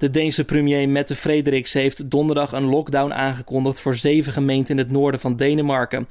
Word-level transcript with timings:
De 0.00 0.10
Deense 0.10 0.44
premier 0.44 0.88
Mette 0.88 1.16
Frederiks 1.16 1.72
heeft 1.72 2.10
donderdag 2.10 2.52
een 2.52 2.64
lockdown 2.64 3.12
aangekondigd 3.12 3.80
voor 3.80 3.94
zeven 3.94 4.32
gemeenten 4.32 4.74
in 4.74 4.78
het 4.78 4.90
noorden 4.90 5.20
van 5.20 5.36
Denemarken. 5.36 6.08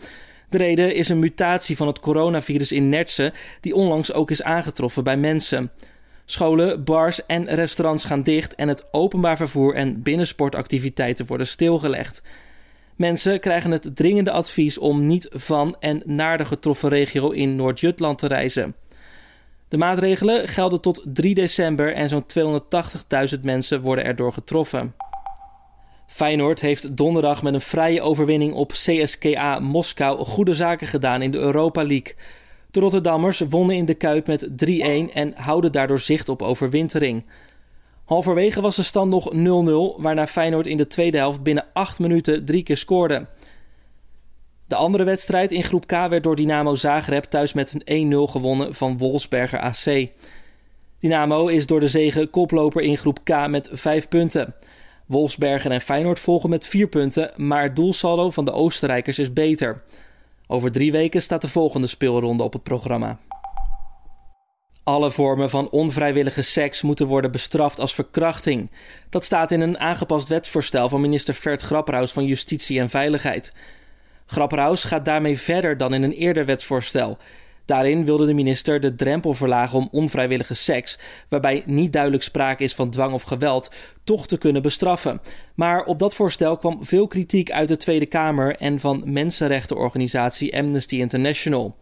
De 0.49 0.57
reden 0.57 0.95
is 0.95 1.09
een 1.09 1.19
mutatie 1.19 1.77
van 1.77 1.87
het 1.87 1.99
coronavirus 1.99 2.71
in 2.71 2.89
Nertsen, 2.89 3.33
die 3.61 3.75
onlangs 3.75 4.13
ook 4.13 4.31
is 4.31 4.43
aangetroffen 4.43 5.03
bij 5.03 5.17
mensen. 5.17 5.71
Scholen, 6.25 6.83
bars 6.83 7.25
en 7.25 7.55
restaurants 7.55 8.05
gaan 8.05 8.23
dicht 8.23 8.55
en 8.55 8.67
het 8.67 8.87
openbaar 8.91 9.37
vervoer 9.37 9.75
en 9.75 10.01
binnensportactiviteiten 10.01 11.25
worden 11.25 11.47
stilgelegd. 11.47 12.21
Mensen 12.95 13.39
krijgen 13.39 13.71
het 13.71 13.95
dringende 13.95 14.31
advies 14.31 14.77
om 14.77 15.05
niet 15.05 15.27
van 15.31 15.75
en 15.79 16.01
naar 16.05 16.37
de 16.37 16.45
getroffen 16.45 16.89
regio 16.89 17.29
in 17.29 17.55
Noord-Jutland 17.55 18.17
te 18.17 18.27
reizen. 18.27 18.75
De 19.69 19.77
maatregelen 19.77 20.47
gelden 20.47 20.81
tot 20.81 21.03
3 21.05 21.35
december 21.35 21.93
en 21.93 22.09
zo'n 22.09 22.25
280.000 23.35 23.41
mensen 23.41 23.81
worden 23.81 24.05
erdoor 24.05 24.33
getroffen. 24.33 24.93
Feyenoord 26.07 26.61
heeft 26.61 26.97
donderdag 26.97 27.43
met 27.43 27.53
een 27.53 27.61
vrije 27.61 28.01
overwinning 28.01 28.53
op 28.53 28.71
CSKA 28.71 29.59
Moskou 29.59 30.25
goede 30.25 30.53
zaken 30.53 30.87
gedaan 30.87 31.21
in 31.21 31.31
de 31.31 31.37
Europa 31.37 31.83
League. 31.83 32.15
De 32.71 32.79
Rotterdammers 32.79 33.39
wonnen 33.39 33.75
in 33.75 33.85
de 33.85 33.93
Kuip 33.93 34.27
met 34.27 34.47
3-1 34.47 34.47
en 35.13 35.33
houden 35.35 35.71
daardoor 35.71 35.99
zicht 35.99 36.29
op 36.29 36.41
overwintering. 36.41 37.25
Halverwege 38.05 38.61
was 38.61 38.75
de 38.75 38.83
stand 38.83 39.11
nog 39.11 39.31
0-0, 39.97 40.01
waarna 40.01 40.27
Feyenoord 40.27 40.67
in 40.67 40.77
de 40.77 40.87
tweede 40.87 41.17
helft 41.17 41.43
binnen 41.43 41.65
8 41.73 41.99
minuten 41.99 42.45
drie 42.45 42.63
keer 42.63 42.77
scoorde. 42.77 43.25
De 44.69 44.75
andere 44.75 45.03
wedstrijd 45.03 45.51
in 45.51 45.63
groep 45.63 45.87
K 45.87 45.91
werd 45.91 46.23
door 46.23 46.35
Dynamo 46.35 46.75
Zagreb 46.75 47.23
thuis 47.23 47.53
met 47.53 47.75
een 47.83 48.27
1-0 48.27 48.31
gewonnen 48.31 48.75
van 48.75 48.97
Wolfsberger 48.97 49.59
AC. 49.59 50.07
Dynamo 50.99 51.47
is 51.47 51.65
door 51.65 51.79
de 51.79 51.87
zegen 51.87 52.29
koploper 52.29 52.81
in 52.81 52.97
groep 52.97 53.19
K 53.23 53.47
met 53.47 53.69
5 53.71 54.07
punten. 54.07 54.55
Wolfsberger 55.05 55.71
en 55.71 55.81
Feyenoord 55.81 56.19
volgen 56.19 56.49
met 56.49 56.67
4 56.67 56.87
punten, 56.87 57.31
maar 57.35 57.63
het 57.63 57.75
doelsaldo 57.75 58.29
van 58.29 58.45
de 58.45 58.51
Oostenrijkers 58.51 59.19
is 59.19 59.33
beter. 59.33 59.81
Over 60.47 60.71
drie 60.71 60.91
weken 60.91 61.21
staat 61.21 61.41
de 61.41 61.47
volgende 61.47 61.87
speelronde 61.87 62.43
op 62.43 62.53
het 62.53 62.63
programma. 62.63 63.19
Alle 64.83 65.11
vormen 65.11 65.49
van 65.49 65.69
onvrijwillige 65.69 66.41
seks 66.41 66.81
moeten 66.81 67.07
worden 67.07 67.31
bestraft 67.31 67.79
als 67.79 67.93
verkrachting. 67.93 68.71
Dat 69.09 69.23
staat 69.23 69.51
in 69.51 69.61
een 69.61 69.79
aangepast 69.79 70.27
wetsvoorstel 70.27 70.89
van 70.89 71.01
minister 71.01 71.33
Vert 71.33 71.61
Grapperhaus 71.61 72.11
van 72.11 72.25
Justitie 72.25 72.79
en 72.79 72.89
Veiligheid. 72.89 73.53
Grapperhaus 74.29 74.83
gaat 74.83 75.05
daarmee 75.05 75.39
verder 75.39 75.77
dan 75.77 75.93
in 75.93 76.03
een 76.03 76.11
eerder 76.11 76.45
wetsvoorstel. 76.45 77.17
Daarin 77.65 78.05
wilde 78.05 78.25
de 78.25 78.33
minister 78.33 78.79
de 78.79 78.95
drempel 78.95 79.33
verlagen 79.33 79.77
om 79.77 79.87
onvrijwillige 79.91 80.53
seks, 80.53 80.99
waarbij 81.29 81.63
niet 81.65 81.93
duidelijk 81.93 82.23
sprake 82.23 82.63
is 82.63 82.75
van 82.75 82.89
dwang 82.89 83.13
of 83.13 83.23
geweld, 83.23 83.71
toch 84.03 84.27
te 84.27 84.37
kunnen 84.37 84.61
bestraffen. 84.61 85.21
Maar 85.55 85.83
op 85.83 85.99
dat 85.99 86.15
voorstel 86.15 86.57
kwam 86.57 86.85
veel 86.85 87.07
kritiek 87.07 87.51
uit 87.51 87.67
de 87.67 87.77
Tweede 87.77 88.05
Kamer 88.05 88.55
en 88.55 88.79
van 88.79 89.01
mensenrechtenorganisatie 89.05 90.57
Amnesty 90.57 90.95
International. 90.95 91.75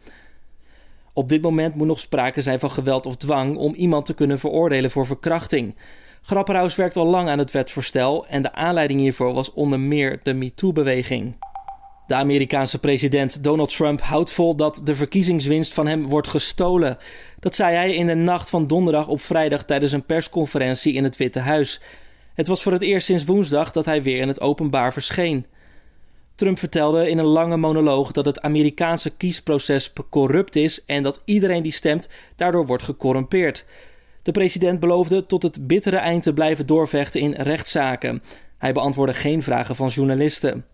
Op 1.13 1.29
dit 1.29 1.41
moment 1.41 1.75
moet 1.75 1.87
nog 1.87 1.99
sprake 1.99 2.41
zijn 2.41 2.59
van 2.59 2.71
geweld 2.71 3.05
of 3.05 3.15
dwang 3.15 3.57
om 3.57 3.73
iemand 3.73 4.05
te 4.05 4.13
kunnen 4.13 4.39
veroordelen 4.39 4.91
voor 4.91 5.05
verkrachting. 5.05 5.75
Grapperhaus 6.21 6.75
werkt 6.75 6.97
al 6.97 7.05
lang 7.05 7.29
aan 7.29 7.39
het 7.39 7.51
wetsvoorstel 7.51 8.27
en 8.27 8.41
de 8.41 8.53
aanleiding 8.53 8.99
hiervoor 8.99 9.33
was 9.33 9.53
onder 9.53 9.79
meer 9.79 10.19
de 10.23 10.33
MeToo-beweging. 10.33 11.35
De 12.07 12.15
Amerikaanse 12.15 12.79
president 12.79 13.43
Donald 13.43 13.75
Trump 13.75 14.01
houdt 14.01 14.31
vol 14.31 14.55
dat 14.55 14.81
de 14.83 14.95
verkiezingswinst 14.95 15.73
van 15.73 15.87
hem 15.87 16.07
wordt 16.07 16.27
gestolen. 16.27 16.97
Dat 17.39 17.55
zei 17.55 17.75
hij 17.75 17.95
in 17.95 18.07
de 18.07 18.15
nacht 18.15 18.49
van 18.49 18.67
donderdag 18.67 19.07
op 19.07 19.21
vrijdag 19.21 19.65
tijdens 19.65 19.91
een 19.91 20.05
persconferentie 20.05 20.93
in 20.93 21.03
het 21.03 21.17
Witte 21.17 21.39
Huis. 21.39 21.81
Het 22.33 22.47
was 22.47 22.63
voor 22.63 22.71
het 22.71 22.81
eerst 22.81 23.05
sinds 23.05 23.25
woensdag 23.25 23.71
dat 23.71 23.85
hij 23.85 24.03
weer 24.03 24.21
in 24.21 24.27
het 24.27 24.41
openbaar 24.41 24.93
verscheen. 24.93 25.45
Trump 26.35 26.59
vertelde 26.59 27.09
in 27.09 27.17
een 27.17 27.25
lange 27.25 27.57
monoloog 27.57 28.11
dat 28.11 28.25
het 28.25 28.41
Amerikaanse 28.41 29.09
kiesproces 29.09 29.93
corrupt 30.09 30.55
is 30.55 30.85
en 30.85 31.03
dat 31.03 31.21
iedereen 31.25 31.63
die 31.63 31.71
stemt 31.71 32.09
daardoor 32.35 32.65
wordt 32.65 32.83
gecorrumpeerd. 32.83 33.65
De 34.21 34.31
president 34.31 34.79
beloofde 34.79 35.25
tot 35.25 35.43
het 35.43 35.67
bittere 35.67 35.97
eind 35.97 36.23
te 36.23 36.33
blijven 36.33 36.65
doorvechten 36.65 37.21
in 37.21 37.33
rechtszaken. 37.33 38.21
Hij 38.57 38.73
beantwoordde 38.73 39.15
geen 39.15 39.43
vragen 39.43 39.75
van 39.75 39.87
journalisten. 39.87 40.65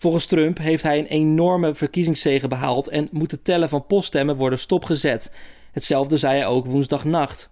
Volgens 0.00 0.26
Trump 0.26 0.58
heeft 0.58 0.82
hij 0.82 0.98
een 0.98 1.06
enorme 1.06 1.74
verkiezingszege 1.74 2.48
behaald 2.48 2.88
en 2.88 3.08
moet 3.12 3.30
het 3.30 3.44
tellen 3.44 3.68
van 3.68 3.86
poststemmen 3.86 4.36
worden 4.36 4.58
stopgezet. 4.58 5.32
Hetzelfde 5.72 6.16
zei 6.16 6.36
hij 6.36 6.46
ook 6.46 6.66
woensdagnacht. 6.66 7.50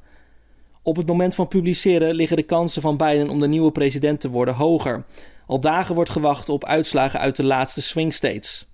Op 0.83 0.97
het 0.97 1.07
moment 1.07 1.35
van 1.35 1.49
publiceren 1.49 2.15
liggen 2.15 2.37
de 2.37 2.43
kansen 2.43 2.83
van 2.83 2.97
Biden 2.97 3.29
om 3.29 3.41
de 3.41 3.49
nieuwe 3.49 3.73
president 3.73 4.21
te 4.21 4.31
worden 4.31 4.55
hoger. 4.55 5.05
Al 5.47 5.61
dagen 5.61 5.95
wordt 5.95 6.11
gewacht 6.11 6.49
op 6.49 6.65
uitslagen 6.65 7.21
uit 7.21 7.37
de 7.37 7.45
laatste 7.45 7.83
swing 7.83 8.15
states. 8.15 8.67